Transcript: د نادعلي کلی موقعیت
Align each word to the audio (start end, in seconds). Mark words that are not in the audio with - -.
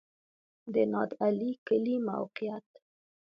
د 0.73 0.75
نادعلي 0.91 1.51
کلی 1.67 1.95
موقعیت 2.09 2.67